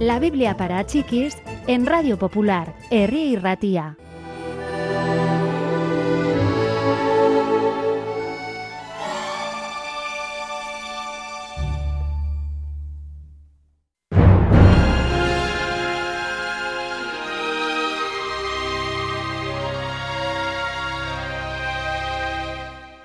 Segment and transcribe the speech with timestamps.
[0.00, 3.98] La Biblia para chiquis en Radio Popular, Herri y Ratía.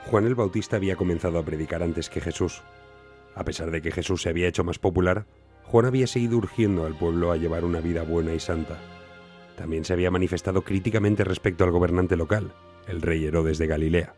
[0.05, 2.63] Juan el Bautista había comenzado a predicar antes que Jesús.
[3.35, 5.25] A pesar de que Jesús se había hecho más popular,
[5.65, 8.77] Juan había seguido urgiendo al pueblo a llevar una vida buena y santa.
[9.57, 12.53] También se había manifestado críticamente respecto al gobernante local,
[12.87, 14.13] el rey Herodes de Galilea,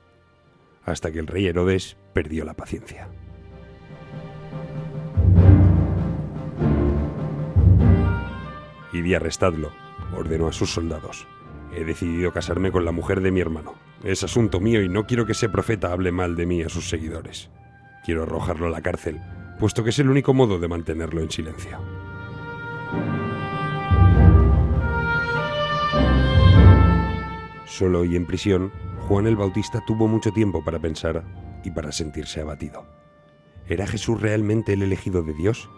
[0.84, 3.08] hasta que el rey Herodes perdió la paciencia.
[8.92, 9.72] Id y arrestadlo,
[10.18, 11.28] ordenó a sus soldados.
[11.74, 13.76] He decidido casarme con la mujer de mi hermano.
[14.04, 16.90] Es asunto mío y no quiero que ese profeta hable mal de mí a sus
[16.90, 17.50] seguidores.
[18.06, 19.22] Quiero arrojarlo a la cárcel,
[19.60, 21.80] puesto que es el único modo de mantenerlo en silencio.
[27.66, 28.72] Solo y en prisión,
[29.08, 31.24] Juan el Bautista tuvo mucho tiempo para pensar
[31.64, 32.86] y para sentirse abatido.
[33.68, 35.70] ¿Era Jesús realmente el elegido de Dios?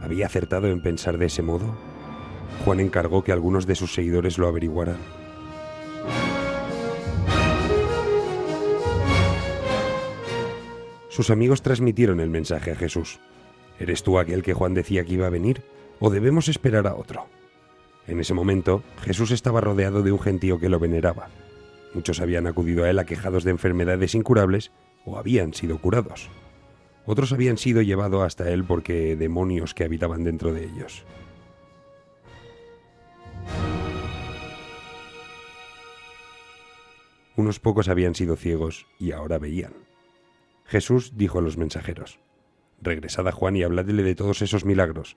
[0.00, 1.74] ¿Había acertado en pensar de ese modo?
[2.64, 4.98] Juan encargó que algunos de sus seguidores lo averiguaran.
[11.18, 13.18] Sus amigos transmitieron el mensaje a Jesús.
[13.80, 15.64] ¿Eres tú aquel que Juan decía que iba a venir?
[15.98, 17.26] ¿O debemos esperar a otro?
[18.06, 21.28] En ese momento, Jesús estaba rodeado de un gentío que lo veneraba.
[21.92, 24.70] Muchos habían acudido a él aquejados de enfermedades incurables
[25.04, 26.30] o habían sido curados.
[27.04, 31.04] Otros habían sido llevados hasta él porque demonios que habitaban dentro de ellos.
[37.34, 39.87] Unos pocos habían sido ciegos y ahora veían.
[40.68, 42.20] Jesús dijo a los mensajeros,
[42.82, 45.16] Regresad a Juan y habladle de todos esos milagros.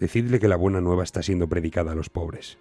[0.00, 2.58] Decidle que la buena nueva está siendo predicada a los pobres.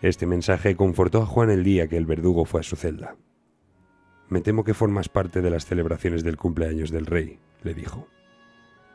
[0.00, 3.16] Este mensaje confortó a Juan el día que el verdugo fue a su celda.
[4.28, 8.08] Me temo que formas parte de las celebraciones del cumpleaños del rey, le dijo.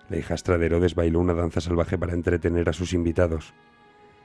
[0.09, 3.53] La hijastra de Herodes bailó una danza salvaje para entretener a sus invitados.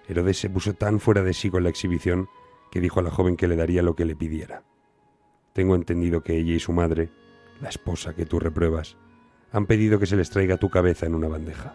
[0.09, 2.29] Herodes se puso tan fuera de sí con la exhibición
[2.77, 4.63] que dijo a la joven que le daría lo que le pidiera.
[5.55, 7.09] Tengo entendido que ella y su madre,
[7.63, 8.99] la esposa que tú repruebas,
[9.51, 11.75] han pedido que se les traiga tu cabeza en una bandeja.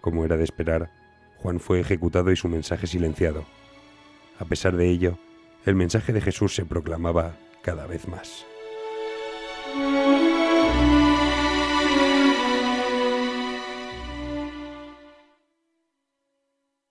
[0.00, 0.90] Como era de esperar,
[1.36, 3.44] Juan fue ejecutado y su mensaje silenciado.
[4.40, 5.16] A pesar de ello,
[5.64, 8.44] el mensaje de Jesús se proclamaba cada vez más.